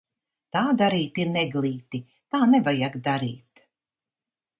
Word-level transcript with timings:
Tā 0.55 0.61
darīt 0.77 1.19
ir 1.23 1.29
neglīti, 1.33 2.01
tā 2.37 2.39
nevajag 2.53 2.97
darīt! 3.09 3.63